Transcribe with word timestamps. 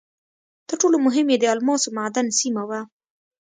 تر 0.67 0.75
ټولو 0.81 0.97
مهم 1.05 1.27
یې 1.33 1.37
د 1.39 1.45
الماسو 1.53 1.87
معدن 1.97 2.27
سیمه 2.39 2.63
وه. 2.69 2.81